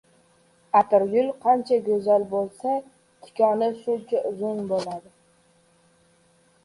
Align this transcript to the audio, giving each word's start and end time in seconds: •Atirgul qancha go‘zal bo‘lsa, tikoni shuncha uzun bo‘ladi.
•Atirgul 0.79 1.27
qancha 1.43 1.77
go‘zal 1.89 2.25
bo‘lsa, 2.33 2.73
tikoni 3.27 3.69
shuncha 3.85 4.25
uzun 4.31 4.65
bo‘ladi. 4.73 5.15